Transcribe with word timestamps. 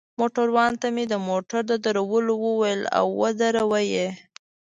موټروان 0.19 0.71
ته 0.81 0.87
مې 0.95 1.03
د 1.11 1.15
موټر 1.27 1.61
د 1.67 1.73
درولو 1.85 2.33
وویل، 2.45 2.81
او 2.99 3.05
ودروه 3.21 3.81
يې. 3.93 4.07